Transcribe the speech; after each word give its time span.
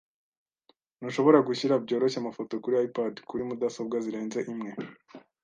Ntushobora 0.99 1.39
gushyira 1.47 1.81
byoroshye 1.85 2.17
amafoto 2.19 2.53
kuri 2.63 2.75
iPad 2.87 3.13
kuri 3.29 3.41
mudasobwa 3.47 3.95
zirenze 4.05 4.39
imwe. 4.51 4.71